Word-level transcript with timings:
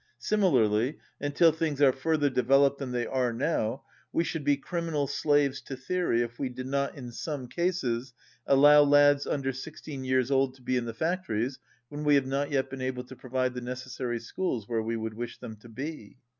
Similarly, 0.17 0.97
until 1.19 1.51
things 1.51 1.79
are 1.79 1.91
further 1.91 2.27
developed 2.27 2.79
than 2.79 2.91
they 2.91 3.05
are 3.05 3.31
now, 3.31 3.83
we 4.11 4.23
should 4.23 4.43
be 4.43 4.57
criminal 4.57 5.05
slaves 5.05 5.61
to 5.61 5.75
theory 5.77 6.23
if 6.23 6.39
we 6.39 6.49
did 6.49 6.65
not, 6.65 6.95
in 6.95 7.11
some 7.11 7.47
cases, 7.47 8.11
allow 8.47 8.81
lads 8.81 9.27
under 9.27 9.53
sixteen 9.53 10.03
years 10.03 10.31
old 10.31 10.55
to 10.55 10.63
be 10.63 10.75
in 10.75 10.85
the 10.85 10.95
factories 10.95 11.59
when 11.89 12.03
we 12.03 12.15
have 12.15 12.25
not 12.25 12.49
yet 12.49 12.67
been 12.67 12.81
able 12.81 13.03
to 13.03 13.15
provide 13.15 13.53
the 13.53 13.61
necessary 13.61 14.17
schools 14.19 14.67
where 14.67 14.81
we 14.81 14.97
would 14.97 15.13
wish 15.13 15.37
them 15.37 15.55
to 15.57 15.69
be. 15.69 16.17